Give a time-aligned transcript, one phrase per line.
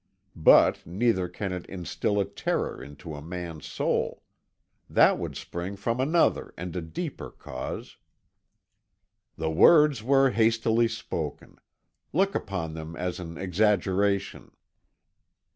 [0.35, 4.23] But neither can it instil a terror into a man's soul.
[4.89, 7.97] That would spring from another and a deeper cause."
[9.35, 11.59] "The words were hastily spoken.
[12.13, 14.49] Look upon them as an exaggeration."